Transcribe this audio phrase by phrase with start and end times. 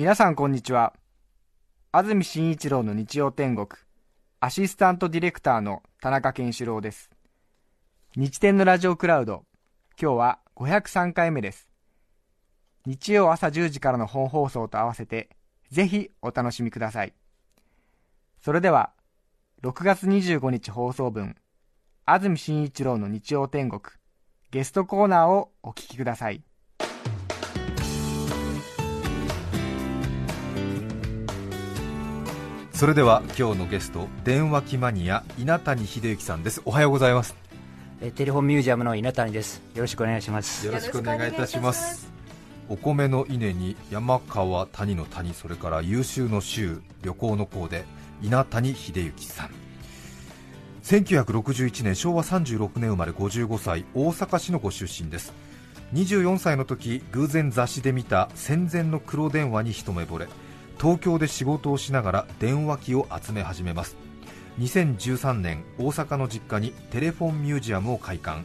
[0.00, 0.94] 皆さんこんにちは。
[1.92, 3.68] 安住紳一郎の日曜天国
[4.40, 7.10] アシスタントディレクターの田中健志郎です。
[8.16, 9.44] 日天のラジオクラウド
[10.00, 11.68] 今日は503回目です。
[12.86, 15.28] 日曜朝10時からの本放送と合わせて
[15.70, 17.12] ぜひお楽しみください。
[18.42, 18.94] それでは
[19.62, 21.36] 6月25日放送分
[22.06, 23.82] 安住紳一郎の日曜天国
[24.50, 26.42] ゲストコーナーをお聞きください。
[32.80, 36.62] それでは今日のゲスト電話機マニア稲谷秀幸さんです。
[36.64, 37.36] おはようございます。
[38.00, 39.60] えテレフォンミュージアムの稲谷です。
[39.74, 40.66] よろしくお願いします。
[40.66, 42.10] よろしくお願いいたします。
[42.70, 47.84] お米の稲に山川谷の谷それから優秀の州旅行の校で
[48.22, 49.50] 稲谷秀幸さん。
[50.82, 55.34] 1961年昭和36年生まれ55歳大阪市のご出身です。
[55.92, 60.28] 24歳の時偶然雑誌で見た戦前の黒電話に一目惚れ
[60.80, 63.96] 東京で仕事をしながら電話機を集め始めます。
[64.58, 68.44] 2013年大阪の実家にテレフォンミュージアムを開館。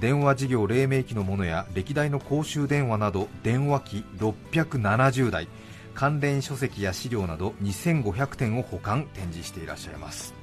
[0.00, 5.48] 電話事業黎明期のものや歴代の公衆電話など電話機670台
[5.94, 10.34] 関連書籍や資料など2500点を保管展示していらっしゃいます。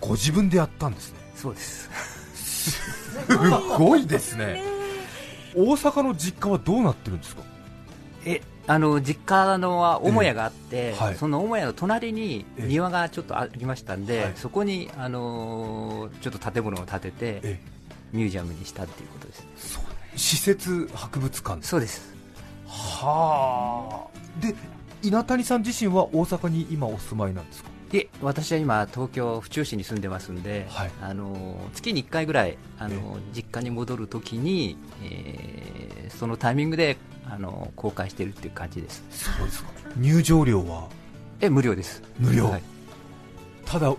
[0.00, 1.18] ご自分でやったんですね。
[1.34, 1.90] そうです。
[2.34, 3.36] す
[3.76, 4.62] ごいですね。
[5.56, 7.42] 大阪の実家はどうなってるんですか？
[8.24, 11.16] えあの実家のは母屋があって、えはい。
[11.16, 14.32] その母屋の隣にえ庭がちょっとありましたんで、はい。
[14.36, 17.60] そこに、あのーちょっと建物を建ててえ
[18.12, 19.46] ミュージアムにしたっていうことです。
[20.14, 21.62] 施設博物館。
[21.62, 22.14] そうです。
[22.68, 24.40] はあ。
[24.40, 24.54] で
[25.02, 27.70] 稲谷さん自身は大阪に今お住まいなんですか？
[27.92, 30.90] で私は今東京府中市に住んでますんで、はい。
[31.02, 36.96] あのー月に1回ぐらい、あのー実家に戻るときに、えーそのタイミングで、
[37.28, 39.02] あのー公開してるっていう感じです。
[39.10, 39.70] そうですか。
[39.96, 40.88] 入場料は？
[41.40, 42.02] え無料です。
[42.18, 42.46] 無料。
[42.48, 42.62] はい。
[43.66, 43.94] ただ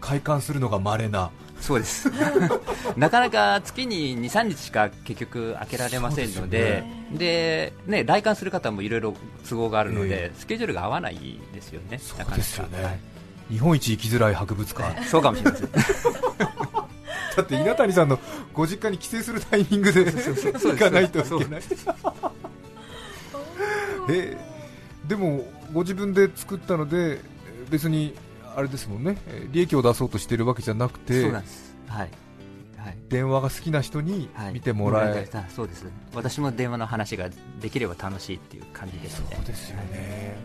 [0.00, 2.10] 開館するのが稀なそうです。
[2.96, 9.14] なかなか月に2、3日しか結局開けられませんので、でね、来館する方もいろいろ
[9.48, 12.42] 都合があるので、えスケジュールが合わないですよね、そうなかなか。
[12.42, 12.98] ですよね、はい。
[13.50, 15.04] 日本一行きづらい博物館。
[15.04, 15.68] そうかもしれません、
[17.36, 18.18] だって稲谷さんの
[18.52, 21.62] ご実家に帰省するタイミングで行かないといけない。
[24.10, 24.36] え。
[25.06, 27.20] でもご自分で作ったので
[27.70, 28.14] 別に
[28.58, 29.16] あれですもんね。
[29.28, 32.10] え利益を出そうとしているわけじゃなくてそうなんです、はい。
[32.76, 34.52] はい、電話が好きな人にはい。
[34.52, 35.86] 見てもらえ、たそうです。
[36.12, 37.30] 私も電話の話が
[37.60, 39.26] できれば楽しいっていう感じですね。
[39.36, 40.36] そうですよね、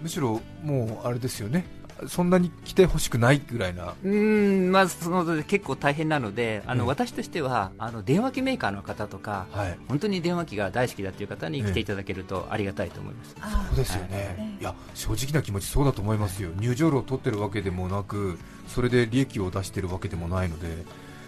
[0.00, 1.64] むしろもうあれですよね
[2.08, 3.94] そんなに来てほしくないぐらいな。
[4.02, 9.78] うーんまあ、その結構大変なのであの、ええ私としてはあの電話機メーカーの方とかはい。
[9.88, 14.64] 本当に電話機が大好きだという方に来ていただけるとありがたいと思います、そうですよね、い。
[14.64, 18.38] や正直な気持ちそうだと思いますよ、入場料を取ってるわけでもなく、
[18.68, 20.84] それで利益を出してるわけでもないので、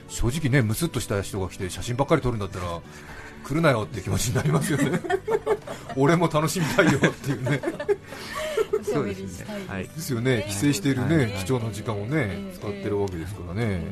[0.08, 2.80] 正直ね、むすっとした人が来て写真ばっかり撮るんだったら、
[3.44, 5.00] 来るなよって気持ちになりますよね、
[5.96, 8.45] 俺も楽しみたいよっていうね、お
[8.86, 9.70] しゃべりしたいです。
[9.70, 9.84] はい。
[9.84, 11.30] ですよね、帰省しているね、はい。
[11.44, 12.56] 貴重な時間をねえ、え。
[12.56, 13.82] 使ってるわけですからね、え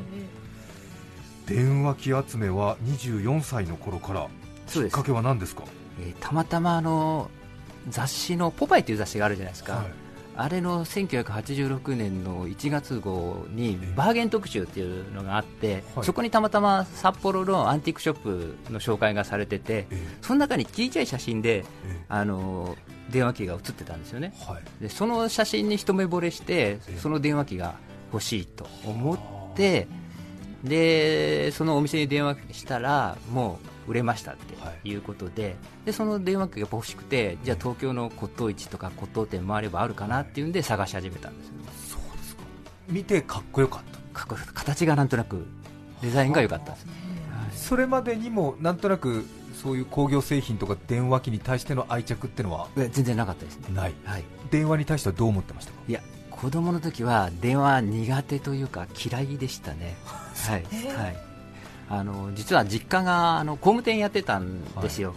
[1.46, 4.28] 電話機集めは24歳の頃から、
[4.66, 4.92] そうです。
[4.92, 5.64] きっかけは何ですか、
[6.00, 7.30] えーたまたまあの
[7.90, 9.86] 雑誌の「ポパイ」という雑誌があるじゃないですか、はい。
[10.36, 16.04] あれの1986年の1月号にバーゲン特集っていうのがあって、はい。
[16.04, 22.00] そこにたまたま札幌のアンティークショップの紹介がされてて、えその中に小さい写真でええ。
[22.08, 22.76] あの
[23.10, 24.34] 電話機が写ってたんですよね。
[24.40, 24.62] えはい。
[24.82, 26.96] でその写真に一目惚れしてええ。
[26.98, 27.74] その電話機が
[28.12, 29.88] 欲しいと思って
[30.62, 34.54] でそのお店に電話したらもう売れましたって
[34.88, 34.94] い。
[34.94, 41.64] うことで,、でその電話機が欲しくてじゃあ東京の骨董市とか骨董店回ればあるかなっていうんで探し始めたんですよね。
[41.88, 42.42] そうですか。
[42.88, 43.82] 見てかっこよかっ
[44.12, 44.20] た。
[44.20, 44.52] かっこよかった。
[44.52, 45.46] 形がなんとなく
[46.00, 46.94] デザインが良かったんです、はい
[47.54, 49.24] それまでにもなんとなく
[49.64, 52.68] そういう工業製品とか電話機に対しての愛着ってのは？
[52.76, 53.94] 全然なかったですね、ない。
[54.04, 55.72] はい、電話に対してはどう思ってました？
[55.72, 60.64] かいや子供の時は電話苦手というか嫌いでしたね、 はい。
[60.94, 61.16] はい、
[61.88, 65.14] あの実は実家があの工務店やってたんですよ、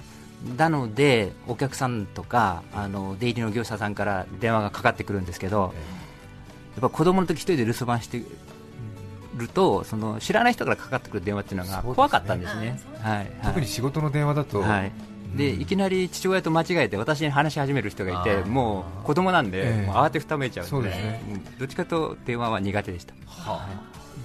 [0.57, 5.73] なのでお客さんとかあの出入りの業者さんから電話がかかってくるんですけど、
[6.75, 8.21] やっぱ子供の時一人で留守番して
[9.37, 12.79] るとその知らない人からかかってくる電話っていうのが怖かったんですね。
[13.01, 13.31] はいはい。
[13.43, 14.91] 特に仕事の電話だと、はい。
[15.35, 15.61] でうん。
[15.61, 19.85] いきなり父親と間違えて私に話し始める人がいてもう子供なんで、ええ。
[19.85, 21.21] もう慌てふためいちゃうんでそうですね。
[21.59, 23.67] どっちかと電話は苦手でした、はあ。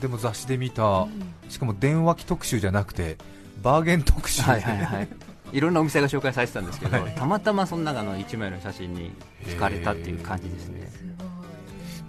[0.00, 1.06] でも雑誌で見た、
[1.48, 3.18] しかも電話機特集じゃなくて
[3.62, 4.42] バーゲン特集。
[4.42, 5.08] で、はいはいはい。
[5.52, 9.12] いろんなお店が紹介されてたんですけど、たまたまその中の1枚の写真に
[9.44, 10.90] 惹かれたっていう感じですね。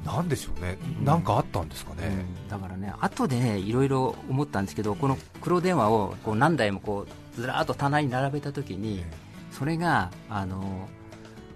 [0.06, 9.04] なんでしょうね、なんかあったんですかね、うん、だからね、後でね、いろいろ思ったんですけど、この黒電話をこう何台もこうずらーっと棚に並べたときに、
[9.52, 10.90] それがあの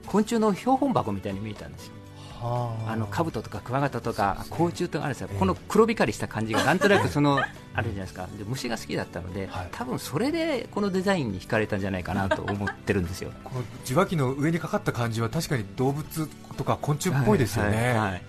[0.05, 1.93] 昆虫の標本箱みたいに見えたんですよ。
[2.41, 2.95] あ。
[2.95, 8.27] の兜とかクワガタとか甲虫とかあるんですよ、この黒光りした感じがなんとなくそのあるじゃないですか。
[8.37, 13.31] で虫が好きだったので、多分それでこのデザインに惹かれたんじゃないかなと思ってるんですよ。
[13.43, 18.21] この受話器の上にかかった感じは確かに動物とか昆虫っぽいですよね、はいはいはい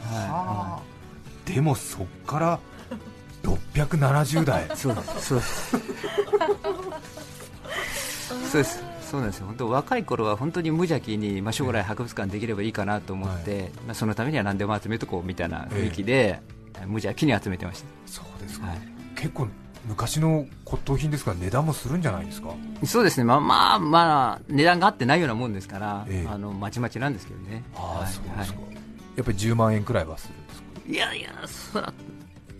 [0.00, 0.80] は
[1.44, 2.58] でもそっから
[3.42, 4.66] 670代。
[4.76, 5.76] そうそうです。
[8.50, 8.84] そうです。
[9.10, 9.46] そうなんですよ。
[9.46, 16.40] 本当若い頃は本当に無邪気に、まあ、将来博物館できればいいかなと思って、はい、まあ、そのためには何でも集めとこうみたいな雰囲気で、
[16.80, 17.86] え無邪気に集めてました。
[18.06, 18.78] そうですか、はい、
[19.16, 19.48] 結構
[19.86, 22.50] 昔の骨董品ですから値段もするんじゃないですか？
[22.84, 23.24] そうですね。
[23.24, 27.64] まあまあまあ値段があってないようなもんですから、ええ、あのまちまちなんですけどね。
[27.74, 28.60] ああ、そうですか、
[29.16, 30.66] やっぱり10万円くらいはするんですか？
[30.88, 31.92] いやいやそら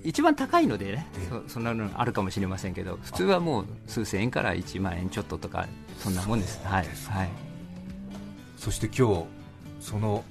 [0.03, 1.07] 一番高いのでね、
[1.47, 5.69] そそんなのあるかもしれませんけど、普通はもう数千円から1万円ちょっととか、
[5.99, 7.31] そんなもんです、はいはい、
[8.57, 9.25] そして今日
[9.81, 10.25] その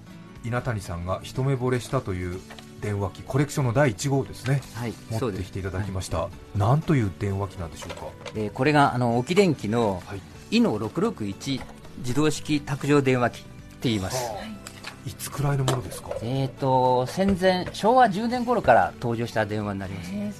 [0.43, 2.39] 稲谷さんが一目惚れしたという
[2.81, 10.21] 電話機、コレクションの第1号ですね、はい、持ってきていただきました、はい、なんという電話機なんでしょうか、えー、これがあの沖電機の、はい、
[10.57, 11.61] イノ661
[11.99, 13.47] 自動式卓上電話機って
[13.89, 14.15] 言います。
[14.31, 14.58] はあ
[15.05, 16.11] いつくらいのものですか？
[16.21, 20.33] えっ、ー、と戦前昭和10年頃から登場した電話になります、ね、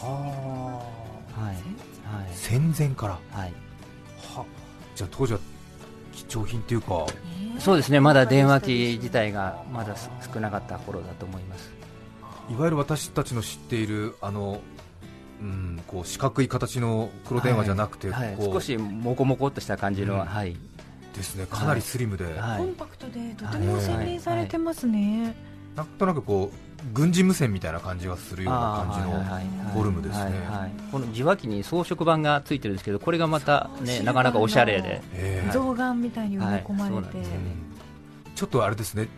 [0.00, 0.82] は
[1.36, 1.56] あ、はい、はい、
[2.32, 3.18] 戦前から？
[3.30, 3.52] はい。
[4.34, 4.44] は
[4.94, 5.38] じゃあ当時は
[6.12, 7.06] 貴重品というか、
[7.58, 9.94] そうですねまだ電話機自体がまだ
[10.32, 11.72] 少なかった頃だと思います。
[12.50, 14.60] いわゆる私たちの知っているあの
[15.38, 18.36] うん、こう四角い形の黒電話じゃなくて、はい。
[18.36, 20.56] はい、少しもこもこっとした感じの、うん、はい、
[21.16, 21.46] ですね。
[21.46, 25.34] かなりスリムで、はい、コンパクトでとても洗練されてますね、
[25.74, 26.56] なんとなくこう
[26.92, 30.32] 軍事無線みたいな感じがするような感じのフォルムですね、
[30.92, 35.02] この受話器に装飾板がついてるんですけどこれがまたねなかなかおしゃれで。
[35.52, 37.26] 象眼みたいに埋め込まれて、
[38.34, 39.08] ちょっとあれですね。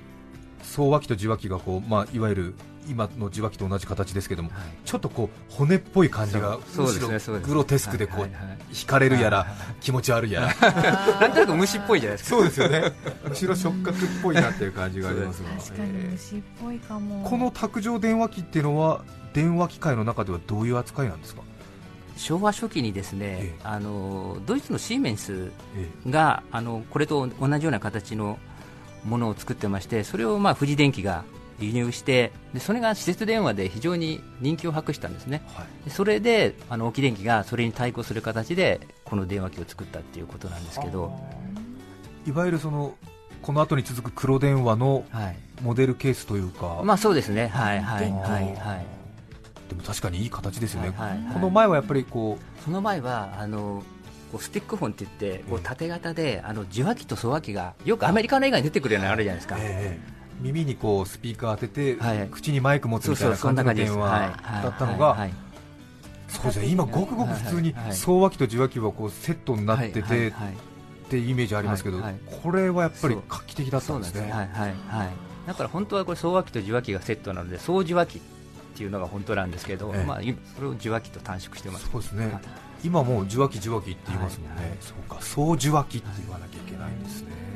[0.62, 2.54] 送話器と受話器がこう、まあ、いわゆる
[2.88, 9.46] 今の受話器と同じ形ですけども、はい、ちょっとこう骨っぽい感じがむしろグロテスクでこう惹かれるやら
[9.80, 10.72] 気持ち悪いやら。
[11.20, 12.36] なんとなく虫っぽいじゃないですか。
[12.36, 12.92] そうですよね。
[13.28, 15.48] むしろ触覚っぽいなっていう感じがありますが。
[15.60, 17.24] 確かに虫っぽいかも。
[17.28, 19.02] この卓上電話機っていうのは
[19.32, 21.42] 電話機械の中ではどういう扱いなんですか？
[22.16, 25.52] 昭和初期にですね、ええ、あのドイツのシーメンス
[26.10, 28.38] が、え、あのこれと同じような形の
[29.04, 31.24] ものを作ってましてそれをまあ富士電機が
[31.60, 41.12] 輸入してでそれが施設電話で非常に人気を博したんですね、はい、それであの沖電機がそれに対抗する形でこの電話機を作ったっていうことなんですけど。
[42.26, 42.32] い。
[42.32, 42.94] わゆるその
[43.42, 45.04] この後に続く黒電話の
[45.62, 47.48] モデルケースというか、はい、まあそうですね。
[47.48, 48.86] はいはいはいはい。
[49.68, 51.24] でも確かにいい形ですよね、はいはい。
[51.24, 53.82] はい、この前はやっぱりこうその前はあの
[54.32, 64.08] こうスティックフォンって言ってこう縦型であの受話器と送話器がよくアメリカの映画に出てくるようなのあるじゃないですか、えー耳にこうスピーカー当てて、はい、口にマイク持つみたいな感じの電話
[64.62, 65.28] だったのが、
[66.28, 71.26] そうですね今、ごくごく普通に送話機と受話器はこうセットになっててってい。
[71.26, 72.02] うイメージありますけど、
[72.42, 74.30] これはやっぱり画期的だったんですね。
[75.46, 78.20] だから本当はこれ送話機と受話器がセットなので送受話器っ
[78.76, 80.20] ていうのが本当なんですけど、まあ、
[80.56, 81.88] それを受話器と短縮してます。
[81.90, 82.38] そうですね。
[82.84, 85.20] 今もう受話器受話器って言いますもんね、そうか。
[85.20, 87.47] 送受話器って言わなきゃいけないんですね。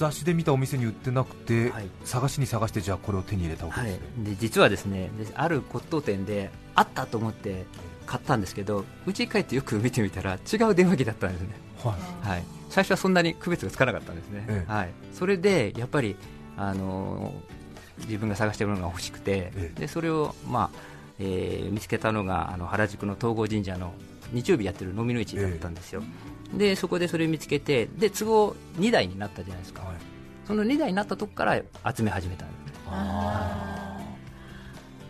[0.00, 7.66] 雑誌で見たお店に売ってなくて、はい、探しに探してじゃあこれを手に入れたわけですね、はい、で実はですねある骨董店であったと思って
[8.06, 11.48] 買ったんですけどうちに帰ってよく見てみたら違う電話機だったんですね、
[11.84, 16.16] はい、はい、最初はそんなに区別がつかなかったんですね、ええ、はい、それでやっぱり、
[16.56, 20.78] あのー、自分が探しているものが欲しくて、え、でそれを、まあ
[21.18, 23.92] えー、見つけたのがあの原宿の東郷神社の
[24.32, 26.02] 日曜日やってる飲みの市だったんですよ、
[26.54, 29.96] でそこでそれを見つけてで都合2台になったじゃないですか、はい、
[30.46, 31.62] その2台になったとこから
[31.94, 32.54] 集め始めたんで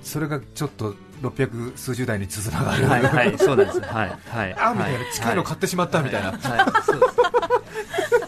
[0.02, 6.40] それがちょっと600数十台につながる、はいはい、そうなんです、はいはい、あみたいな、近いの買ってしまったみたいな、はい、
[6.82, 7.00] そう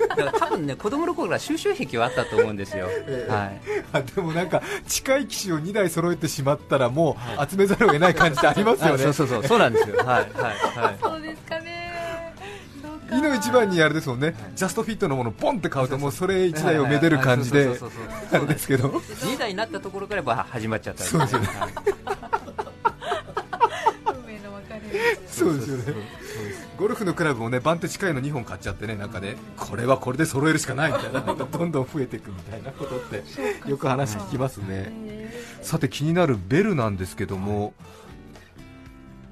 [0.08, 3.60] だから多分ね子供の頃から収集癖はあったと思うんですよ、えー、はい、
[3.92, 9.96] あでもなんか近い機種を2台揃えてしまったらもう集めざるを得ない感じってありますよね、 そうそうそうそうなんですよ。
[9.98, 10.22] はいはい
[10.78, 10.98] はい。
[11.02, 11.51] そうですか。
[11.51, 11.51] ね
[13.18, 17.78] いの一番にあれですもんね、ジャストフィットのものボンって買うともうそれ1台をめでる感じで
[18.32, 18.88] あれですけど。
[18.88, 21.48] 2台になったところから始まっちゃったそうですよね。
[25.26, 25.84] そうですよね。
[26.78, 33.22] ゴルフのクラブもね番手近いの2本買っちゃってねなんかねこれはこれで揃えるしかないみたいななんかどんどん増えていくみたいなことって
[33.68, 35.32] よく話聞きますね。
[35.60, 37.72] さて気になるベルなんですけども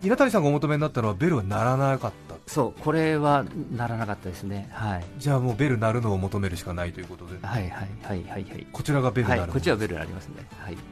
[0.02, 4.68] 稲谷さんがお求めになったのはベルは鳴らなかったそうこれはならなかったですね。
[4.72, 5.04] はい。
[5.18, 7.38] じゃあもうベル鳴るのを求めるしかないということで。
[7.40, 8.66] はいはいはいはいはい。
[8.72, 10.48] こちらがベル鳴る、はい、こっちはベルありますね。
[10.58, 10.82] はい、はい、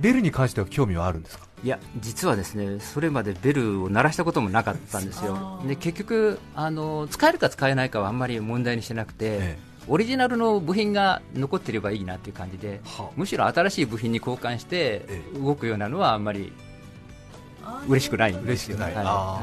[0.00, 1.46] ベルに関しては興味はあるんですか？
[1.62, 5.62] いや実はですねそれまでベルを鳴らしたこともなかったんですよ。
[5.64, 15.06] で結局あの使えるか使えないかはあんまり問題にしてなくて、ええ、オリジナルの部品が残っていればいいなという感じで、はあ、むしろ新しい部品に交換して
[15.40, 16.52] 動くようなのはあんまり
[17.88, 18.32] 嬉しくない。
[18.34, 18.88] んですよ、は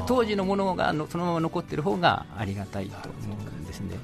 [0.01, 3.97] い、当時のものがそのまま残っている方がありがたいと思うんですね。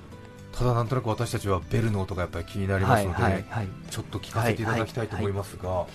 [0.54, 5.88] ただなんとなく私たちはベルの音がやっぱり気になりますので、はいはいはい、ちょっと聞かせていただきたいと思いますが、こ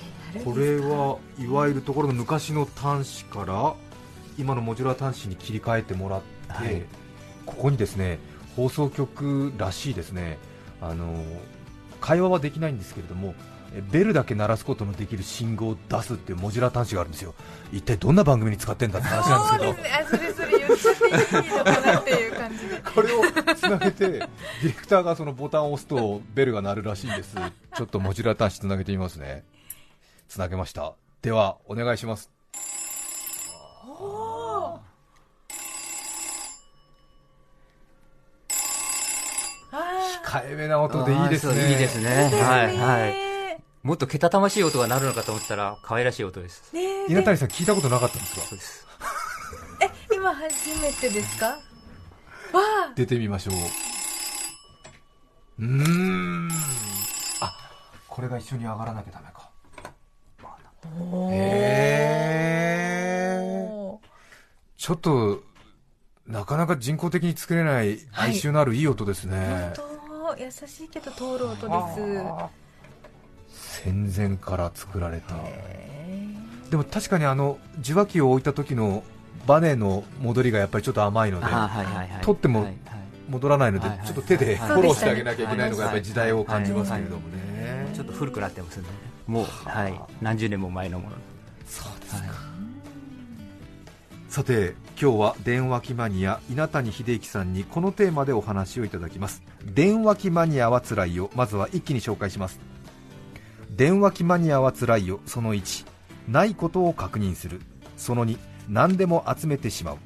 [0.55, 3.75] れはいわゆるところの昔の端子から
[4.39, 6.21] 今のモジュラー端子に切り替えてもらっ
[6.63, 6.87] て、
[7.47, 8.19] ここにですね
[8.55, 10.39] 放送局らしいですね
[10.83, 11.25] あの
[12.01, 13.35] 会話はできないんですけれども
[13.91, 17.35] ベルだけ鳴らすことのできる信号を出すっていうモジュラー端子があるんですよ。
[17.73, 19.73] 一体どんな番組に使ってんだって話なんですけど。
[19.73, 19.93] そうです。
[19.93, 22.83] ねそれそれ言っちゃっていいのかなっていう感じで。
[22.95, 23.23] これを
[23.55, 27.37] つなげてディレクターがそのボタンを押すとベルが鳴るらしいんです。
[27.77, 29.45] ちょっとモジュラー端子つなげてみますね。
[30.29, 30.95] つなげました。
[31.23, 32.31] ではお願いします。
[40.25, 41.71] 控えめな音でいいですね。
[41.71, 42.31] いいですね。
[42.43, 43.30] はいはい。
[43.83, 46.71] もっとけたたましい音が鳴るのかと思ったら可愛らしい音です。
[46.75, 48.43] ね稲谷さん聞いたことなかったんですか？
[48.43, 48.87] そうです。
[49.81, 51.47] え、今初めてですか？
[51.47, 51.57] わ
[52.91, 53.55] あ出てみましょう。
[55.61, 56.51] うーん。
[57.41, 57.53] あ、
[58.07, 59.49] これが一緒に上がらなきゃダメか。
[61.33, 61.37] へ
[63.39, 63.99] え。
[64.77, 65.43] ちょっと、
[66.27, 69.39] なかなか人工的に作れない哀愁のあるいい音ですね。
[69.39, 69.81] はい
[70.39, 72.01] 優しいけど通る音です
[73.83, 75.35] 戦前から作られた。
[76.71, 79.03] でも確かにあの受話器を置いた時の
[79.47, 81.47] バネの戻りがやっぱりちょっと甘いので、
[82.23, 82.67] 取っても
[83.29, 88.85] 戻らないので、ちょっと手でフォローしてあげなきゃいけないのがやっぱり時代を感じますけれどもね、ちょっと古くなってますね。
[89.27, 91.17] もう、はい、何十年も前のもの。
[91.67, 92.35] そうですか、
[94.29, 99.43] さて今日は電話機マニア稲谷秀幸さんにこのテーマでお話をいただきます。
[99.65, 101.31] 電話機マニアはつらいよ。
[101.35, 102.61] まずは一気に紹介します
[103.77, 105.87] 電話機マニアはつらいよその1
[106.29, 107.61] ないことを確認する。
[107.97, 109.99] その2何でも集めてしまう。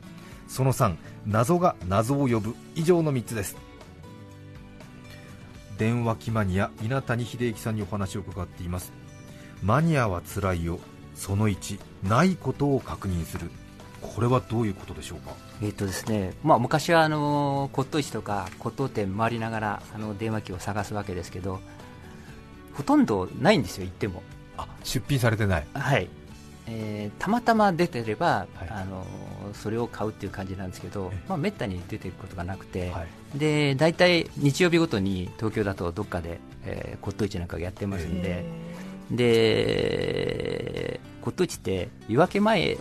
[0.48, 2.54] その3謎が謎を呼ぶ。
[2.74, 3.56] 以上の3つです。
[5.78, 8.92] 電話機マニア稲谷秀幸さんにお話を伺っています。
[9.62, 10.78] マニアはつらいよ
[11.14, 13.50] その1ないことを確認する。
[14.00, 21.60] これはどういうことでしょうか、えーとですねまあ、昔はあの骨董市とか骨董店回りながらあの電話機を探すわけですけど
[22.74, 24.22] ほとんどないんですよ、行っても。
[24.56, 26.08] あ出品されてない、はい。
[26.66, 29.04] えー、たまたま出てれば、はい、あの
[29.52, 33.04] それを買うっていう感じなんですけど、まあ、めったに出てることがなくて、は
[33.34, 38.44] い、で大体日曜日ごとに東京だとどっかで、えー、骨董市なんかがやってますんで、
[39.10, 42.78] で骨董市って夜明け前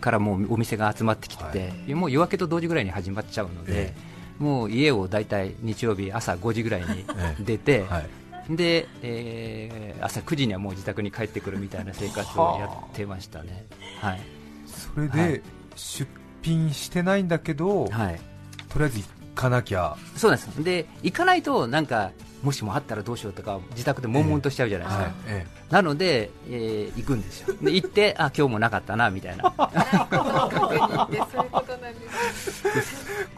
[0.00, 7.04] からもうお店が集まってきてて、はい、もう夜明けと同時ぐらいに始まっちゃうので、えー、もう家を大体日曜日朝5時ぐらいに
[7.40, 8.08] 出て、えーはい、
[8.50, 13.66] で、えー、朝9時にはもう自宅に帰ってくるみたいな生活をやってましたね。
[14.00, 14.20] はい、
[14.66, 15.42] それで、
[15.76, 16.10] 出
[16.42, 18.20] 品してないんだけど、はい、
[18.68, 19.96] とりあえず行かなきゃ。
[20.16, 22.10] そうなんですで行かないとなんか
[22.42, 27.54] もしもあったらどうしようとか自宅で悶々としちゃうじゃないですか、えー、なので、えー、行くんですよ。
[27.60, 29.52] で行ってあ今日もなかったなみたいな。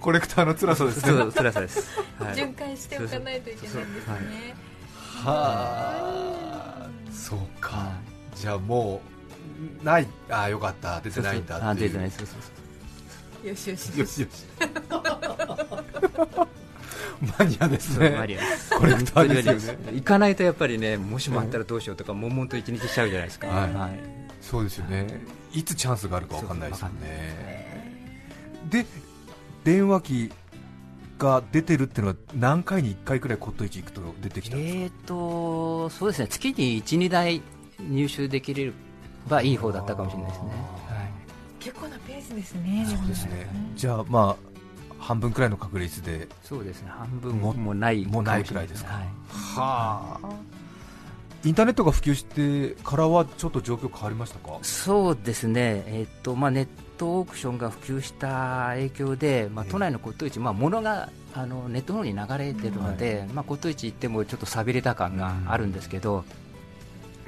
[0.00, 1.32] コレクターの辛さですね。
[1.32, 4.12] 辛さです、はい、巡回しておかないといけないんですね。
[4.12, 4.18] は
[5.24, 6.88] あ。
[7.12, 7.92] そうか、
[8.34, 9.00] じゃあも
[9.82, 10.06] うない。
[10.28, 11.00] あよかった。
[11.00, 12.10] 出てないんだって出てない。
[12.10, 13.98] そうそうそうよしよし。
[13.98, 14.44] よしよし。
[17.38, 18.40] マニアですね、マニア。
[18.78, 19.92] コレクターですよね。
[19.92, 24.00] 行かないとやっぱりね、もしもあったらどうしようとか、悶々と一日しちゃうじゃないですか、はい、
[24.40, 25.20] そうですよね、
[25.52, 25.62] い。
[25.62, 28.00] つチャンスがあるか分かんないですよね。
[28.70, 28.86] で、
[29.64, 30.32] 電話機
[31.20, 36.28] が出てるっていうのは、何回に1回くらい骨董市行くと出てきたんですか、えーとそうですね。
[36.28, 37.42] 月に1、2台
[37.78, 38.72] 入手できれ
[39.28, 40.48] ばいい方だったかもしれないですね。
[40.50, 41.12] はい、
[41.60, 42.86] 結構なペースですね。
[42.88, 43.48] そうですね。
[43.76, 44.50] じゃあまあ
[44.98, 46.90] 半分くらいの確率でそうですね。
[46.90, 48.04] 半分ももない。
[48.06, 50.30] もないくらいですか、はい、はあ。
[51.42, 54.58] インターネットが普及してからはちょっと状況変わりましたか？
[54.60, 56.66] そうですね、えー、っとまあ、ネッ
[57.00, 66.24] トオークションが普及した影響で、まあ、都内の骨董市、まあ、物があのネットの方に流れているので、まあ、骨董市行ってもちょっと寂れた感があるんですけど、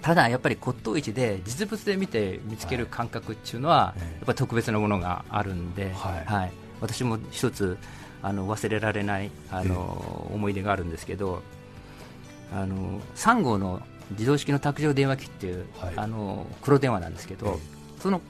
[0.02, 6.52] ただやっぱり骨董市で実物で見て見つける感覚っていうのは、やっぱり特別なものがあるんで、はい。
[6.83, 7.79] 私も一つ
[8.21, 11.43] あの忘れられないあの、思い出があるんですけど
[12.52, 15.64] あの3号の自動式の卓上電話機っていう、
[15.97, 17.59] あの黒電話なんですけど、
[18.00, 18.21] その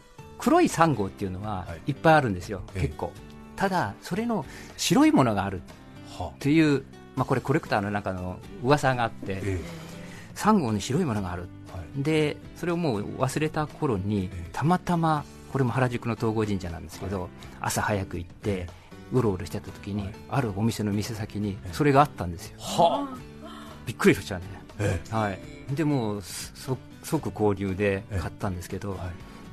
[0.42, 1.92] 黒い3号っていうのはい。
[1.92, 3.12] っぱいあるんですよ、結構。
[3.54, 4.44] ただそれの
[4.76, 5.62] 白いものがある
[6.40, 6.82] という、
[7.14, 9.40] まあ、これコレクターの中の噂があって、
[10.34, 11.48] 3号に白いものがある。
[11.96, 17.28] でそれをもう忘れた頃にたまたまこれも原宿の東郷神社なんですけど、
[17.60, 18.66] 朝早く行って
[19.12, 22.58] うろうろしてた時に、あるお店の店先にそれがあったんですよ、
[23.86, 24.40] びっくりしちゃ
[24.78, 25.38] うね、はい、
[25.72, 28.98] でもう即購入で買ったんですけど、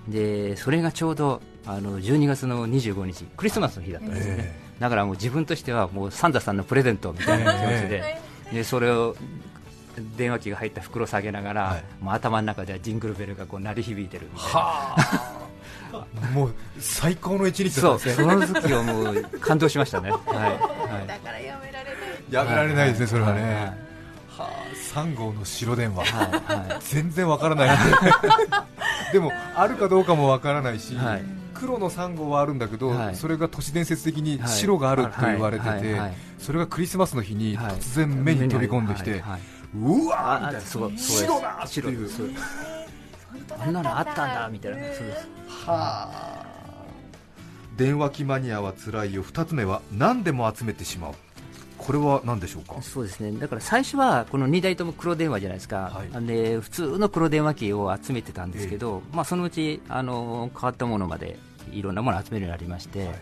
[0.10, 9.16] でそれがちょうどあの12月の25日クリスマスの日だったんですよね、だからもう自分としてはもうサンタさんのプレゼントみたいな気持ちで,、でそれを
[10.18, 15.40] 電話機が入った袋を下げながら、はい、もう頭の中ではジングルベルがこう鳴り響いてるみたいな。
[16.34, 18.32] もう最高の一日だったんですね。
[18.46, 20.12] その時はもう感動しましたね。
[20.12, 20.20] はい。
[20.30, 21.96] はい、だからやめられない。
[22.30, 23.42] やめられないですね、それはね。
[23.42, 23.76] はい、は
[24.38, 24.50] あ、
[24.94, 26.70] 3号の白電話、はい。
[26.70, 27.78] はい、全然わからない
[29.14, 31.24] でもあるかどうかもわからないし、はい、
[31.54, 36.00] 黒の3号はあるんだけど、はい、それが都市伝説的に白があると言われてて、
[36.38, 39.24] それがクリスマスの日に突然目に飛び込んできて、
[39.76, 42.10] うわーみたいな白だっていう。
[43.60, 44.78] あんなのあったんだみたいな。
[44.78, 45.28] そうです。
[45.68, 46.46] はあ。
[47.78, 49.24] 電話機マニアはつらいよ。
[49.24, 51.14] 2つ目は何でも集めてしまう
[51.90, 52.80] これは何でしょうか？
[52.84, 53.32] そうですね。
[53.32, 61.40] だから最初はこの2台とも黒電話じゃないですか、はい、で普通の黒電話機を集めてたんですけど、えー、まあ、そのうちあの変わったものまで
[61.72, 63.16] いろんなものを集めるようになりまして、はい、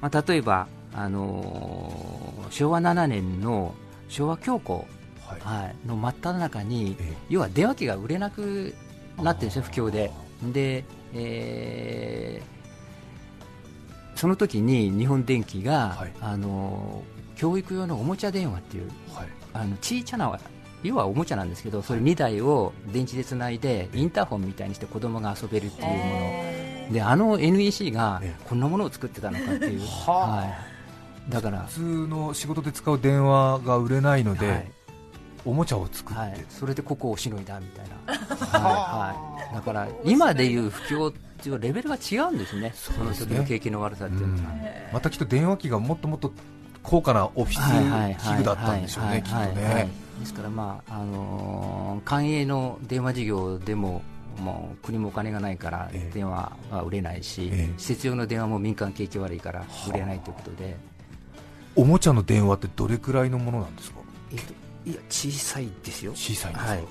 [0.00, 3.72] まあ、例えばあの昭和7年の
[4.08, 4.84] 昭和恐慌
[5.20, 6.96] はい、の真っ只中に、
[7.28, 8.74] 要は電話機が売れなく
[9.18, 10.10] なってるんですよ、不況で。
[10.42, 17.02] で、えー、その時に日本電機が、はい、あの
[17.38, 20.38] 教育用のおもちゃ電話っていう、はい、あの小さな
[20.82, 25.94] 要はおもちゃなんですけどそれ2台を電池でつないでインターホンみたいにして子供が遊べるっていうも
[26.88, 26.92] の。
[26.92, 30.56] であの NEC がこんなものを作ってたのかっていう、は
[31.28, 34.72] い、だから普通の仕事で使う電話が売れないので、はい。
[35.44, 38.14] おもちゃを作って、はい、それでここをしのいだみたいな、
[38.58, 39.44] はい。
[39.44, 44.52] はい、だから今でいう不況っていうレベルが違うんですね、その時の景気の悪さっていうのは、
[44.92, 46.32] またきっと電話機がもっともっと
[46.88, 49.88] 高価なオフィス器具だったんでしょうね、きっとね。
[50.20, 54.00] ですから、まああのー、官営の電話事業でも
[54.40, 60.76] もう国もお金がないから電話は売れないし、ええ、施設用の電話も民間景気悪いから売れないということで、
[61.76, 63.98] おもちゃの電話ってどれくらいのものなんですか、
[64.32, 66.12] えっと、いや小さいですよ。
[66.14, 66.84] 小さいはい、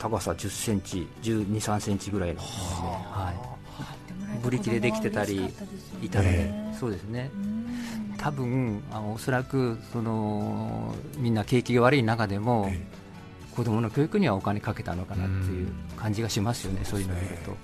[0.00, 5.48] 高さ1 0センチ1 2 3センチぐらいの、はい、ブリキでできてたり
[6.02, 7.30] 板で、ね、そうですね
[8.22, 17.56] 多分あのおそらくそのみんな景気が悪い中でも、えー、子供の教育にはお金かけたのかなっていう感じがしますよね、そういうのを見ると。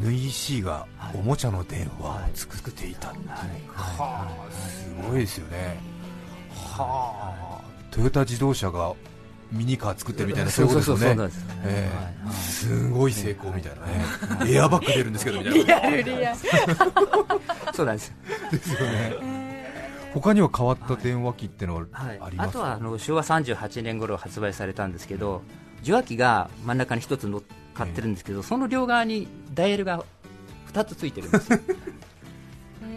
[0.00, 3.18] NEC がおもちゃの電話を作っていた、はい。
[3.66, 5.80] はい、すごいですよね。
[6.54, 7.60] はあ。
[7.90, 8.94] トヨタ自動車が
[9.54, 11.30] ミニカー作ってるみたいなそういうことですよね。
[12.32, 13.72] すごい成功みたい
[14.38, 14.44] な。
[14.44, 15.64] ね、エアバッグ出るんですけどみたいな。
[15.64, 16.38] リアルリアル。
[17.74, 18.12] そうなんです
[18.50, 19.44] ですよね。
[20.14, 21.86] 他には変わった電話機ってのは
[22.20, 25.42] ありますあとはあの昭和38年頃発売されたんですけど
[25.82, 27.42] 受話器が真ん中に一つ乗っ
[27.74, 30.04] かってるんですけど、その両側にダイヤルが
[30.72, 31.58] 2つついてるんですよ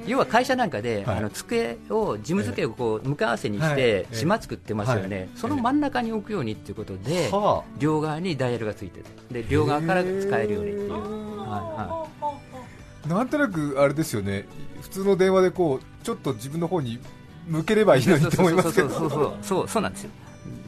[0.08, 7.30] 要は会社なんかで、はい、あの机を事務机をこう向かわせにして島作ってますよね、その真ん中に置くようにということで、
[7.78, 11.02] 両側にダイヤルがついてるで両側から使えるようにっていう、はい
[11.50, 12.08] は
[13.06, 14.46] い、なんとなくあれですよね。
[14.82, 17.00] 普通の電話でこうちょっと自分の方に
[17.48, 18.90] 向ければいいのにと思いますけど。
[18.90, 20.12] そうそうそうそうなんですよ。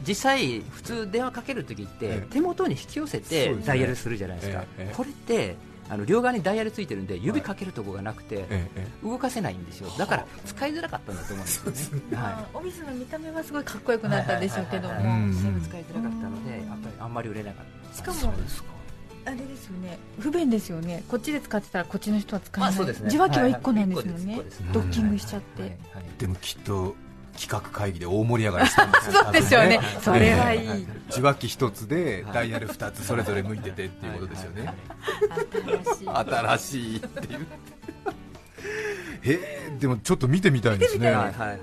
[0.06, 5.56] 実際、普通電話かけるときって手元に引き寄せてダイヤルするじゃないですか、これって
[5.90, 8.46] あの両側にダイヤルついてるんで指かけるところがなくて、
[9.02, 9.90] 動かせないんですよ。
[9.98, 18.32] だから使いづらかったんだと思うんですよね、はい、オフィスの見た目はすごいかっこよくなったんでしょうけども、全部使いづらかったのでやっぱりあんまり売れなかったしかも
[19.24, 19.98] あれですよね。
[20.18, 21.04] 不便ですよね。
[21.08, 24.40] こっちで使ってたらこっちの人は使えない、受話器は1個なんですもんね、
[24.72, 25.76] ドッキングしちゃって、
[26.18, 26.94] でもきっと
[27.40, 29.22] 企画会議で大盛り上がりしたんですよ。
[29.24, 29.80] そうでしょうね。
[30.02, 30.86] それはいい。
[31.10, 34.74] 受話器一つでダイヤル2つそれぞれ向いててっていうことですよね。
[35.88, 36.08] 新しい。
[36.08, 37.46] 新しいっていう。
[39.22, 41.10] へえでもちょっと見てみたいですね。
[41.10, 41.60] はいはいはいはい。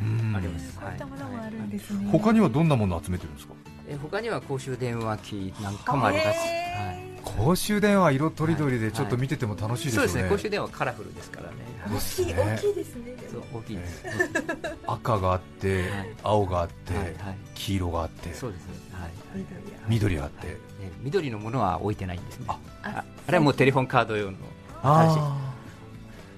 [0.00, 0.34] うん。
[0.36, 0.86] あります、はい。
[0.86, 2.08] こういったものもあるんですね。
[2.12, 3.54] 他にはどんなものを集めてるんですか？
[3.88, 7.14] え他には公衆電話機なんかもあります、はい。
[7.22, 10.28] 公衆電話色とりどりでちょっと見てても楽しいでしょうね,、そうですね。
[10.30, 11.56] 公衆電話カラフルですからね。
[11.86, 13.16] 大きい大きいですね。
[13.30, 14.04] そう大きいです、
[14.86, 15.90] 赤があって、はい。
[16.22, 17.14] 青があって、はいはい。
[17.54, 18.32] 黄色があって。
[18.32, 18.74] そうですね。
[18.92, 19.10] はい
[19.88, 20.46] 緑があって。
[20.46, 20.56] ね
[21.02, 22.46] 緑のものは置いてないんですね。
[22.48, 22.58] あ。
[22.82, 24.38] ああれはもうテレフォンカード用の。
[24.82, 25.18] 新しい。
[25.20, 25.54] あ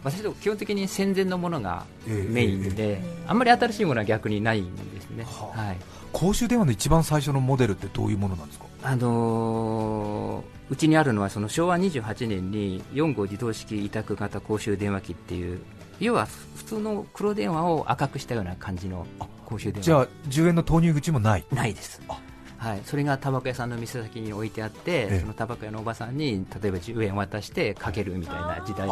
[0.02, 4.95] 私ども基本的に戦前のものがええメインで、ええあんまり新しいものは逆にないんで。
[4.95, 5.60] すね、はあ。
[5.60, 5.76] はい。
[6.12, 8.66] 公衆電話の一番最初のモデルってどういうものなんですか？
[8.82, 15.60] あのーうちにあるのはその昭和28年に4号自動式委託型公衆電話機っていう
[16.00, 16.26] 要は
[16.56, 19.06] 普通の黒電話を赤くしたような感じの
[19.44, 19.84] 公衆電話。
[19.84, 21.44] じゃあ10円の投入口もない？
[21.52, 22.02] ないです。
[22.08, 22.20] あ。
[22.58, 25.20] はい、それがタバコ屋さんの店先に置いてあって、ええ。
[25.20, 28.88] そのタバコ屋のおばさんに例えば10円渡してかけるみたいな時代、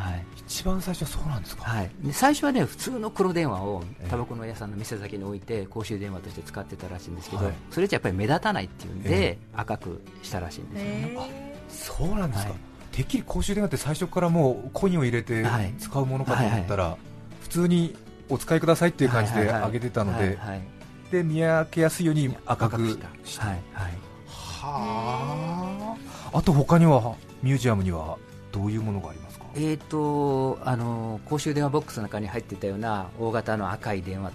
[0.00, 0.24] はい。
[0.50, 7.54] 一番最初はそうなんですか、はい、で最初はね普通の黒電話をええタバコの屋さんの店先に置いて公衆電話として使ってたらしいんですけど、はい。
[7.70, 12.96] それじゃやっぱり目立たないっていうんで、え赤くしたらしいんですよね、へそうなんですか、はい。
[12.96, 15.72] てっきり公衆電話って最初からもうコインを入れてはい。
[15.78, 16.96] 使うものかと思ったら、
[17.42, 17.94] 普通に
[18.28, 19.72] お使いくださいっていう感じではいはいはい。
[19.72, 20.38] 上げてたので、
[21.12, 23.46] で見分けやすいように赤くしした。
[23.46, 23.92] はいはい。
[24.26, 25.96] は
[26.32, 26.38] あ。
[26.38, 28.18] あと他にはミュージアムには
[28.52, 29.44] どういうものがありますか？
[29.54, 34.32] えーとあの公衆電話ボックスの中に入ってたような大型の赤い電話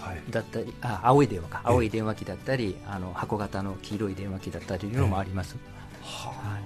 [0.00, 0.22] はい。
[0.30, 1.58] だったりあ青い電話か。
[1.64, 1.72] ええ。
[1.72, 5.56] 青い電話機だったりあの箱型の黄色い電話機だったりいうのもあります、
[6.02, 6.62] ははい。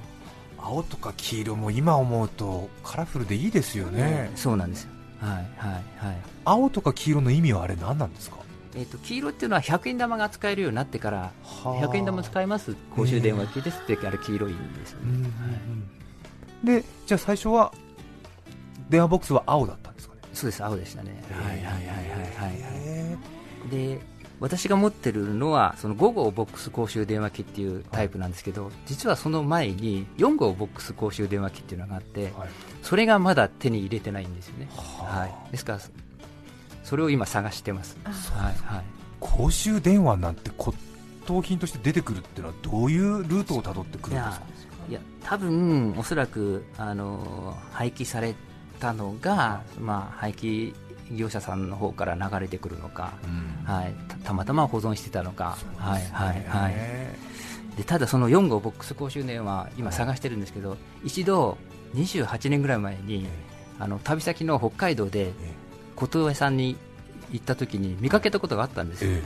[0.58, 4.90] あ青とか黄色も今思うとカラフルでいいですよね、そうなんですよ。
[5.20, 6.16] はいはいはい。
[6.44, 8.38] 青とか黄色の意味はあれ何なんですか？
[8.74, 11.86] えー、と黄色っていうのは100円玉が使えるようになってからはあ。
[11.86, 12.74] 100円玉使います？
[12.96, 15.28] 公衆電話機ですってあれ黄色いんですようんうんね、
[15.68, 15.88] うん
[16.64, 17.72] でじゃあ最初は
[18.88, 20.20] 電話ボックスは青だったんですかね？
[20.32, 21.22] そうです青でしたね。
[21.30, 21.84] はいはいはいはい
[22.34, 22.56] はい。
[22.58, 23.16] へ
[23.70, 24.00] で
[24.38, 32.48] 私が持ってるのはその5号ボックス公衆電話機っていうタイプなんですけど、実はその前に4号ボックス公衆電話機っていうのがあって、はい。
[32.82, 35.20] それがまだ手に入れてないんですよね、はあ。
[35.20, 35.80] はい、ですから
[36.84, 37.96] それを今探してます。
[38.04, 38.84] はいはい。
[39.20, 40.76] 公衆電話なんて骨
[41.24, 44.46] 董品として出てくるっていうのはどういうルートをたどってくるんですか？
[44.88, 48.34] いや多分おそらくあの廃棄され
[48.78, 50.74] たのが、まあ、廃棄
[51.10, 53.64] 業者さんの方から流れてくるのか、うん。
[53.64, 57.16] はい、たたまたま保存してたのか、はいはいはい、ね
[57.76, 61.58] でただその4号ボックス公衆電話今探してるんですけど一度
[61.94, 63.26] 28年ぐらい前に
[63.78, 65.32] あの旅先の北海道で
[65.94, 66.76] 骨董屋さんに
[67.30, 69.10] 行った時に見かけたことがあったんですよ。
[69.12, 69.22] え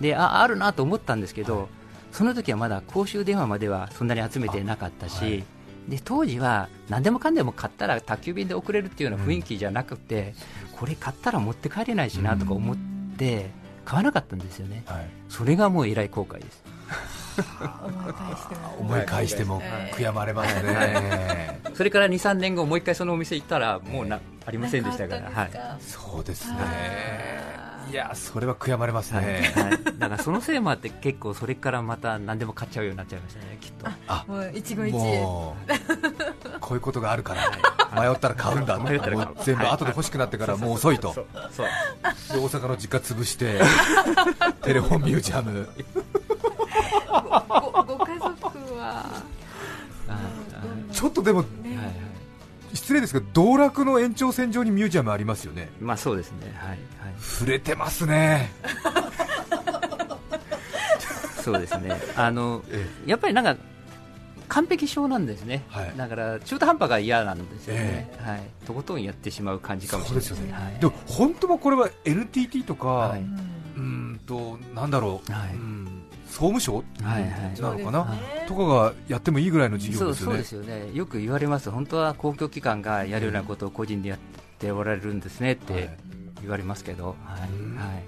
[0.00, 1.68] でああるなと思ったんですけど、
[2.16, 5.44] その時はまだ公衆電話まではそんなに集めてなかったし、はい。
[5.86, 10.32] で当時は何でもかんでも買ったら宅急便で送れるっていうような雰囲気じゃなくて、
[10.72, 12.76] これ買ったら持って帰れないしなとか思っ
[13.18, 13.50] て
[13.84, 15.06] 買わなかったんですよね、えはい。
[15.28, 16.64] それがもうえらい後悔です。
[17.36, 21.60] 思い返しても思い返してもええ悔やまれますね。
[21.74, 25.50] それから23年後もう一回そのお店行ったらもうなありませんでしたから、はい。
[25.80, 26.56] そうですね
[27.90, 29.26] いやそれは悔やまれますはい。
[29.26, 33.86] ねはい、だからそのせいもあって結構それからまた何でも買っちゃうようになっちゃいましたねきっと。
[34.08, 35.22] あもう一期一会。
[36.60, 37.50] こういうことがあるから
[38.02, 38.78] 迷ったら買うんだ。
[38.78, 41.12] 迷ったら全部後で欲しくなってからもう遅いと。
[41.12, 41.26] そう
[42.30, 43.60] 大阪の実家潰して
[44.62, 45.68] テレフォンミュージアム。
[47.48, 48.84] ごご家族は。
[48.86, 49.36] はい
[50.92, 51.44] ちょっとでも
[52.76, 55.70] 失礼ですけど道楽の延長線上にミュージアムありますよね。
[55.80, 56.54] まあそうですね。
[56.56, 56.78] はいはい。
[57.20, 58.52] 触れてますね。
[61.42, 61.96] そうですね。
[62.16, 63.56] あのえやっぱりなんか
[64.48, 65.92] 完璧症なんですね、はい。
[65.96, 70.64] だから中途半端が嫌なんですよね、はい、とことんやってしまう感じかもしれないそうですよね。
[70.64, 70.80] はい。
[70.80, 73.20] でも本当はこれは NTT とか、はい。
[73.20, 75.54] うんとなんだろう、はい。
[75.54, 75.95] うん
[76.26, 76.76] 総務省？
[76.76, 76.82] は
[77.20, 77.60] いはい。
[77.60, 78.44] なのかな、そうですね。
[78.48, 80.14] とかがやってもいいぐらいの事業ですよね。
[80.14, 80.90] そうですよね。
[80.92, 81.70] よく言われます。
[81.70, 84.18] 本当は公共機関がやるようなことを個人でやっ
[84.58, 85.82] ておられるんですねっはい。
[85.82, 85.96] て
[86.42, 87.48] 言われますけど、はい。
[87.50, 88.02] うんはい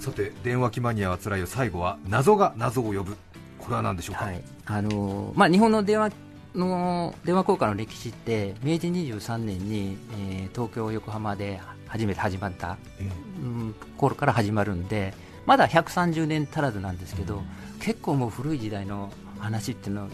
[0.00, 1.46] さて電話機マニアはつらいよ。
[1.46, 3.16] 最後は謎が謎を呼ぶ。
[3.58, 4.42] これは何でしょうか、はい。
[4.64, 6.12] あのーまあ、日本の電話
[6.54, 13.10] の電話効果の歴史って明治23年に、えー東京、横浜で初めて始まった、え
[13.42, 15.12] うん、頃から始まるんで
[15.50, 17.42] まだ130年足らずなんですけど、
[17.80, 20.08] 結構もう古い時代の話っていうの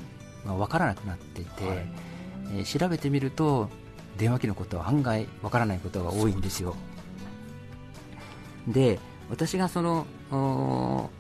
[0.47, 1.77] が分からなくなっていて、はい。
[1.77, 3.69] えー調べてみると
[4.17, 6.75] 電話機のことは案外分からないことが多いんですよ。
[8.67, 11.11] で私がそのお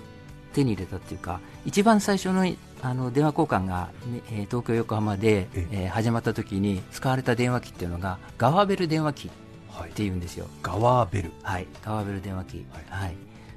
[0.54, 2.50] 手に入れたっていうか一番最初の
[2.80, 5.76] あの電話交換が、ねえー東京、横浜で、ええ。
[5.88, 9.30] ー始まった時に使われた電話機っていうのがガワベル電話機っ
[9.72, 9.90] はい。
[9.90, 11.32] ていうんですよ、ガワーベル。
[11.42, 13.14] はい、ガワベル電話機、ははい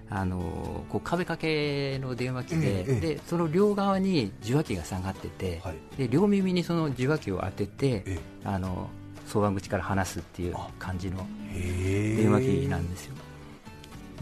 [0.10, 3.00] あのーこう壁掛けの電話機で,、ええええ。
[3.16, 5.76] でその両側に受話器が下がってて、はい。
[5.98, 8.20] で両耳にその受話器を当てて、ええ。
[8.44, 8.90] あの
[9.28, 13.14] 送話口から話すっていう感じの電話機なんですよ。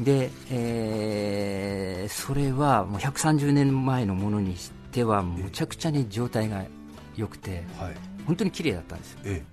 [0.02, 6.64] で、えーそれはもう130年前のものにしてはむちゃくちゃに状態が
[7.16, 7.94] 良くてはい
[8.26, 9.44] 本当に綺麗だったんですよえ。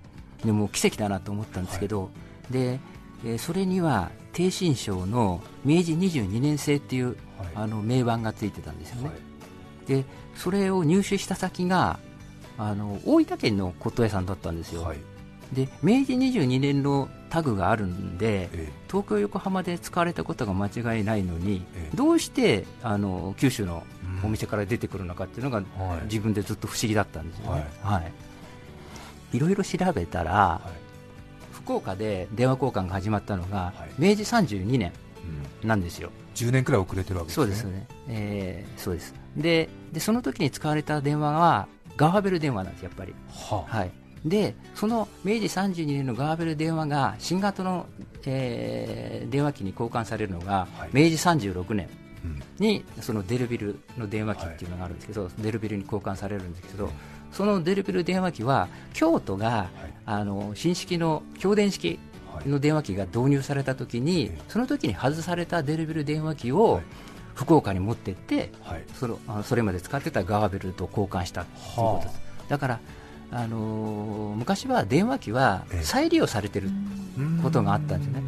[0.43, 2.11] でもう奇跡だなと思ったんですけど、
[2.51, 2.79] で
[3.23, 7.15] えーそれには低身章の明治22年製っていう、はい。
[7.55, 9.87] あの名板がついてたんですよね、はい。
[9.87, 10.03] で
[10.35, 11.99] それを入手した先が
[12.57, 14.97] あの大分県の骨董屋さんだったんですよ、はい。
[15.53, 18.71] で明治22年のタグがあるんでえ。
[18.87, 21.95] 東京、横浜で使われたことが間違いないのに、ええ。
[21.95, 23.83] どうしてあの九州の
[24.21, 24.25] うん。
[24.25, 26.03] お店から出てくるのかっていうのが、はい。
[26.05, 28.03] 自分でずっと不思議だったんですよね、はい。
[28.03, 28.09] は
[29.33, 30.84] い、いろいろ調べたら、はい
[31.65, 34.01] 福岡で電話交換が始まったのが、はい。
[34.11, 34.93] 明治32年
[35.63, 35.67] うん。
[35.67, 37.43] なんですよ、10年くらい遅れてるわけですね。
[37.43, 39.15] そうですよね、えーそうです。
[39.35, 43.15] ででその時に使われた電話はガーベル電話なんです、やっぱり。
[43.31, 43.77] はあ。
[43.79, 43.91] はい、
[44.23, 47.87] でその明治32年のガーベル電話が新型の、
[48.25, 50.89] えー電話機に交換されるのが、はい。
[50.93, 51.89] 明治36年
[52.23, 52.43] うん。
[52.59, 56.91] にそのデルビルの電話機っていうのがあるんですけど、デルビルに交換されるんですけど、
[57.35, 59.69] そのデルビル電話機は京都が、
[60.05, 61.99] あの新式の強電式
[62.33, 62.49] はい。
[62.49, 64.41] の電話機が導入された時に、ええ。
[64.47, 66.83] その時に外されたデルビル電話機をはい。
[67.33, 68.83] 福岡に持ってって、はい。
[68.93, 72.79] そのあのそれまで使ってたガーベルと交換したということです、だから、
[73.31, 75.83] あのー昔は電話機はええ。
[75.83, 76.69] 再利用されてる、
[77.17, 77.39] うん。
[77.43, 78.23] ことがあったんですよね。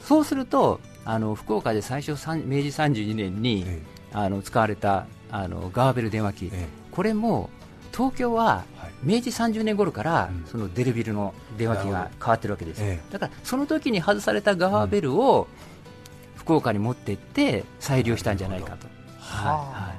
[0.00, 3.82] そうするとあの福岡で最初明治32年に、え。
[4.14, 6.66] あの使われたあのガーベル電話機、ええ。
[6.90, 7.50] これも
[7.96, 8.92] 東京ははい。
[9.02, 10.44] 明治30年頃から、うん。
[10.46, 15.46] そのデルビルの電話機が変わってるわけです、えだからその時に外されたガーベルを
[16.36, 18.86] 福岡に持って行って再利用したんじゃないかと、
[19.18, 19.94] はいは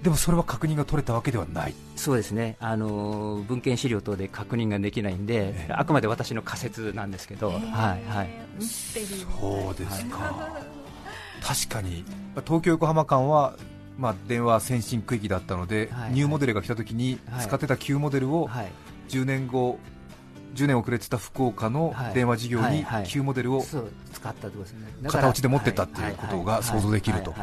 [0.00, 0.04] い。
[0.04, 1.74] でもそれは確認が取れたわけではない。
[1.96, 5.72] そうですね、あのー文献資料等で確認ができないんで、ええ。
[5.72, 7.58] あくまで私の仮説なんですけど、はい
[8.08, 10.48] はい、そうですか、
[11.42, 12.04] 確かに。
[12.34, 13.56] まあ東京横浜間は、
[14.00, 17.46] まあ、電話先進区域だったので、はいニューモデルが来た時にはい。
[17.46, 18.72] 使ってた旧モデルをはい、
[19.08, 19.78] 10年後
[20.54, 22.14] 10年遅れてた福岡のはい。
[22.14, 22.82] 電話事業にはい。
[22.82, 23.06] はい。
[23.06, 27.34] 旧モデルをそう使ったってことですね、だ片落ちで持ってったっていうことが想像できると。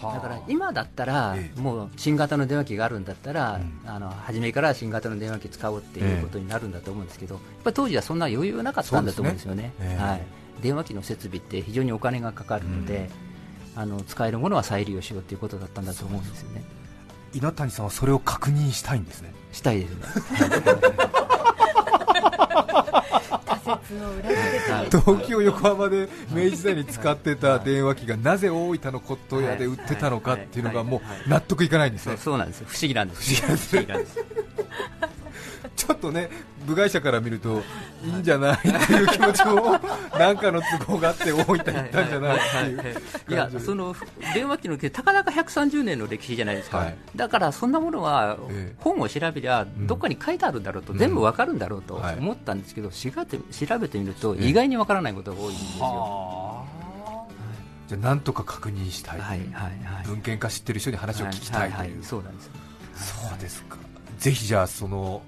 [0.00, 1.60] だから今だったら、ええ。
[1.60, 3.90] もう新型の電話機があるんだったら、うん。
[3.90, 9.72] あの初めから新型の電話機使おうっていうことになるんだと思うんですけど、やっぱり当時はそんな余裕なかったんだと思うんですよね。
[9.98, 10.22] はい、
[10.62, 13.10] 電話機の設備って非常にお金がかかるので、
[13.78, 16.64] あの使えるものは再利用しようということだったんだと思うんですよね。
[17.32, 20.02] 稲谷さんはそれを確認したいんですねしたいですね。
[23.46, 32.66] 仮説を裏付けてはい東京、横浜で明治時代に使ってた電話機がなぜ大分の骨董屋で売ってたのかっていうのがもう納得いかないんですそうね、そうなんですよ。
[32.68, 33.42] 不思議なんです。
[33.42, 34.18] 不思議なんです。
[35.88, 36.28] ちょっとね
[36.66, 37.62] 部外者から見ると
[38.04, 39.80] いいんじゃないっていう気持ちも
[40.18, 42.40] なんかの都合があって大分に行ったんじゃないっ
[42.82, 43.96] ていういやその
[44.34, 46.96] 電話機のたかだか130年の歴史じゃないですか、はい。
[47.16, 48.76] だからそんなものはええ。
[48.78, 49.86] 本を調べりゃん。
[49.86, 50.98] どっかに書いてあるんだろうと、うん。
[50.98, 52.18] 全部わかるんだろうとはい。
[52.18, 54.48] 思ったんですけど、調べて調べてみるとええ。
[54.48, 55.84] 意外にわからないことが多いんですよ。
[55.84, 56.78] はあ。
[57.88, 59.48] じゃあなんとか確認したい、はいはい
[59.84, 60.06] はい。
[60.06, 62.50] 文献化知ってる人に話を聞きたいという、はいはいそうなんです
[62.94, 63.76] そうですか。
[64.18, 65.22] ぜひじゃあその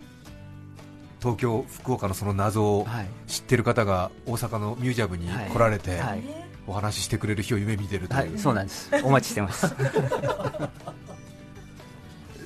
[1.21, 6.23] 東京、福岡のその謎をはい知ってる方が大阪のミュージアムに来られて、はい。
[6.67, 8.91] お話ししてくれる日を夢見てるという、はい、そうなんです。
[9.03, 9.75] お待ちしてます。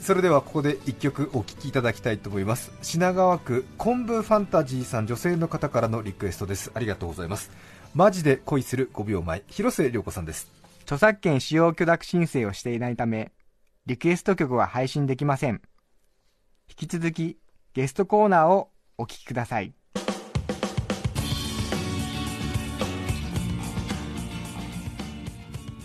[0.01, 2.73] それではここで1曲お聴きいただきたいと思います。
[2.83, 6.71] 品川区昆布ファンタジーさん女性の方からのリクエストです。
[6.75, 7.51] ありがとうございます。
[7.95, 10.51] マジで恋する5秒前広瀬涼子さんです。
[10.83, 13.33] 著作権使用許諾申請をしていないため、
[13.87, 15.63] リクエスト曲は配信できません。
[16.69, 17.39] 引き続き、
[17.75, 19.75] ゲストコーナーをお聞きください。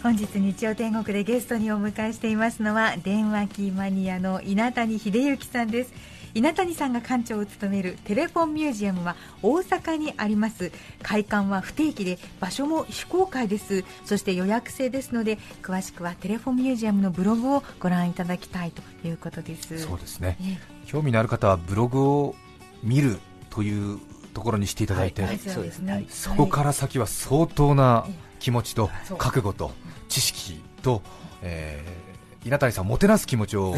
[0.03, 5.93] 本日日曜天国でゲストにお迎えしていますのは電話機マニアの稲谷秀幸さんです
[6.33, 10.71] 稲谷さんが館長を務めるテレフォンミュージアムは大阪にあります。
[11.01, 13.83] 開館は不定期で場所も非公開です。
[14.05, 19.79] そして予約制ですので詳しくはテレフォンミュージアムのブログをご覧いただきたいということです。
[19.79, 20.37] そうですね。
[20.41, 22.35] え興味のある方はブログを
[22.83, 23.99] 見るという
[24.33, 26.05] ところにしていただいて、はいはですね、はい。
[26.09, 28.05] そこから先は相当な
[28.39, 29.71] 気持ちと覚悟と
[30.07, 31.01] 知識と、
[31.41, 32.08] えー、
[32.45, 33.75] 稲谷さんをもてなす気持ちを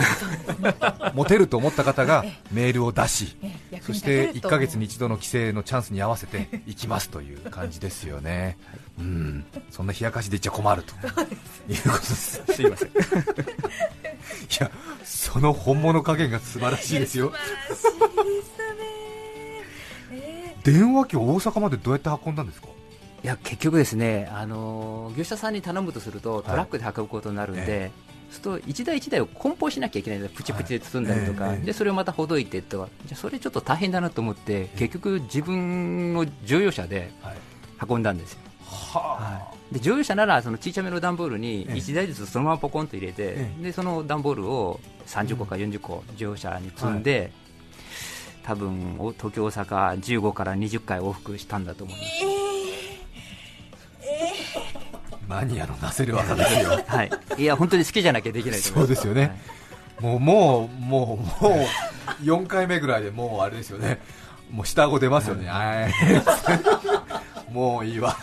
[1.16, 3.36] 持てると思った方がメールを出し、
[3.82, 8.58] そして1ヶ月に一度の帰省のチャンスに合わせて行きますという感じですよね、
[9.00, 10.94] うん、そんな冷やかしで言っちゃ困ると。
[11.70, 12.42] いうことです。
[12.54, 12.90] すいません。
[12.94, 12.94] い
[14.60, 14.72] や
[15.04, 17.34] その本物加減が素晴らしいですよ。
[20.64, 22.68] 電話機を大阪までどうやって運んだんですか？
[23.24, 27.92] いや結局ですね、あの業者さんに頼むとするとトラックで運ぶことになるんで、
[28.32, 37.12] はいええ、すると1台1台を梱包しなきゃいけないのでプチプチで包んだりとか、はいえ、でそれをまたほどいてとじゃそれちょっと大変だなと思って結局自分の乗用車で
[37.88, 38.40] 運んだんですよ。
[38.72, 47.32] はい、で乗用車ならその小さめの段ボールに1台ずつそのままポコンと入れて、でその段ボールを30個か40個乗用車に積んで、
[48.44, 52.42] 多分東京、大阪15から20回往復したんだと思います。
[55.32, 57.46] マニアのなせる技ですよ、はい、い。
[57.46, 59.40] や本当に好きじゃなきゃできないそうですよね、
[60.02, 61.50] はい、もうもうもうも
[62.20, 64.02] う4回目ぐらいでもうあれですよね。
[64.52, 65.94] もう下顎出ますよね、はい、
[67.54, 68.18] もういいわ。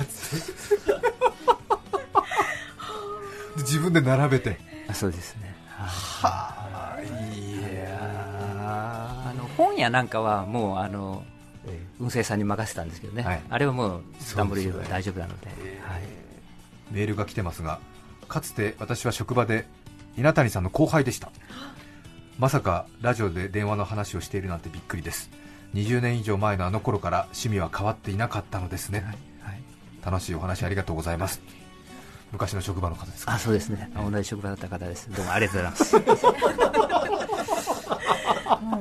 [3.56, 4.58] 自分で並べて。
[4.92, 5.54] そうですね。
[5.78, 7.64] はあい。
[7.64, 7.98] や
[9.30, 11.24] あの本屋なんかはもうあの
[11.98, 14.02] 運勢さんに任せたんですけどね、はい、あれはもう
[14.36, 15.52] ダンブル大丈夫なので、は
[15.98, 16.02] い、
[16.90, 17.80] メールが来てますが
[18.28, 19.66] かつて私は職場で
[20.16, 21.30] 稲谷さんの後輩でした。
[22.38, 25.30] まさかラジオで電話の話をしているなんてびっくりです。
[25.74, 29.62] 20年以上前のあの頃から趣味は変わっていなかったのですね、はいはい、
[30.04, 31.40] 楽しいお話ありがとうございます。
[32.32, 33.32] 昔の職場の方ですか？
[33.32, 33.90] あそうですね。
[33.96, 35.10] 同じ職場だった方です。
[35.10, 36.28] どうもありがとうございます。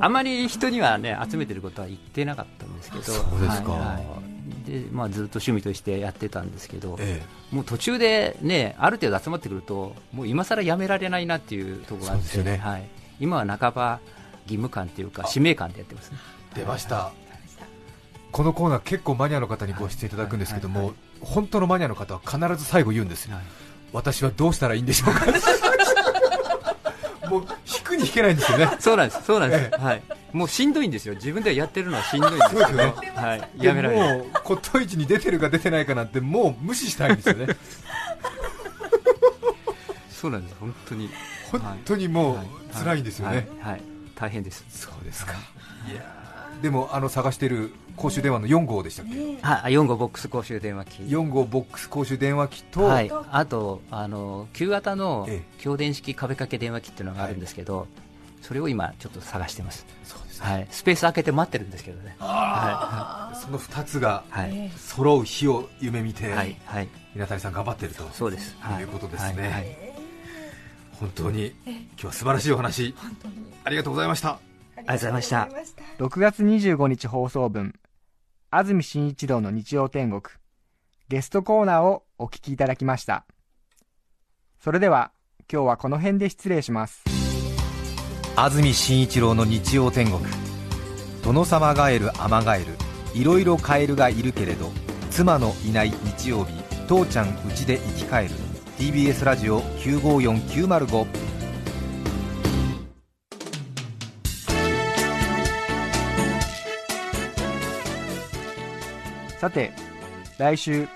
[0.00, 12.88] あまり人にはね集めてることは言ってなかったんですけど、そうですか、はいでまあ、ずっと趣味としてやってたんですけど、ええ、もう途中で、ね、ある程度集まってくると、もう今更やめられないなっていうところがあって、ね、はい、
[13.20, 14.00] 今は半ば
[14.44, 16.18] 義務感というか、使命感でやってますね。
[16.54, 17.12] 出ました、
[18.32, 23.28] このコーナー、結構マニアの方にご出演いただくんですけども、本当のマニアの方は必ず最後言うんです、
[23.92, 25.26] 私はどうしたらいいんでしょうか。
[27.28, 28.70] もう引くに引けないんですよね。
[28.80, 29.78] そうなんです、そうなんです。
[29.78, 30.02] はい。
[30.32, 31.14] もうしんどいんですよ。
[31.14, 33.50] 自分ではやってるのはしんどいんですけど、ね、はい。
[33.56, 34.18] やめられない。
[34.18, 37.46] もう骨董市に出てるか出てないかなんてもう無視したいんですよね。
[40.10, 40.56] そうなんです。
[40.60, 41.10] 本当に。
[41.50, 43.48] 本当にもう辛いんですよね。
[43.60, 43.72] はい。
[43.72, 43.82] はい、
[44.14, 44.64] 大変です。
[44.68, 45.34] そうですか。
[45.90, 46.18] いや。
[46.62, 57.86] でもあの探してる公衆電話の4号でしたっけ、はい、4号ボックス公衆電話機4号ボックス公衆電話機と、はい、あとあの旧型の強電式壁掛け電話機っていうのがあるんですけど、
[58.48, 59.84] それを今ちょっと探してます。
[60.04, 64.24] そうです、ね、はい、スペース空けて待ってるんですけどね、はい、その2つが
[64.74, 66.56] 揃う日を夢見て、はい。
[66.64, 69.76] はい、稲谷さん頑張ってるとそうです、はい、いうことですね、はい、
[70.98, 72.94] 本当に今日は素晴らしいお話。
[73.64, 74.30] ありがとうございました。
[74.30, 74.38] あ
[74.78, 75.48] りがとうございました。
[75.98, 77.74] 6月25日放送分、
[78.50, 80.22] 安住紳一郎の日曜天国、
[81.08, 83.26] ゲストコーナーをお聞きいただきました。
[84.58, 85.12] それでは、
[85.52, 87.04] 今日はこの辺で失礼します。
[88.40, 90.20] 安住紳一郎の日曜天国、
[91.24, 92.66] 殿様ガエル、アマガエル、
[93.12, 94.70] いろいろカエルがいるけれど、
[95.10, 96.52] 妻のいない日曜日、
[96.86, 98.30] 父ちゃんうちで生き返る、
[98.78, 101.06] TBS ラジオ954905
[109.40, 109.72] さて
[110.38, 110.86] 来週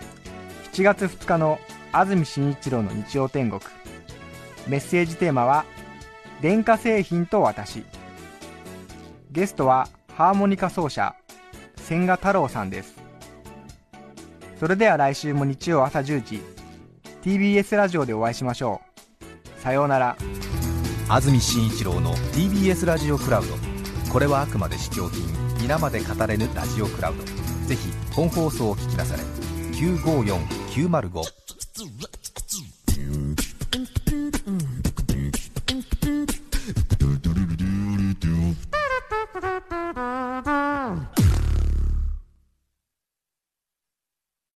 [0.72, 1.58] 7月2日の
[1.90, 3.60] 安住紳一郎の日曜天国。
[4.68, 5.64] メッセージテーマは
[6.42, 7.84] 「電化製品と私」
[9.30, 11.14] ゲストはハーモニカ奏者
[11.76, 12.94] 千賀太郎さんです。
[14.58, 16.42] それでは来週も日曜朝10時
[17.22, 18.82] TBS ラジオでお会いしましょ
[19.56, 19.60] う。
[19.60, 20.16] さようなら。
[21.08, 23.54] 安住紳一郎の TBS ラジオクラウド。
[24.12, 25.22] これはあくまで試供品
[25.60, 27.24] 皆まで語れぬラジオクラウド。
[27.68, 29.22] ぜひ本放送を聞きなされ
[29.72, 31.22] 954905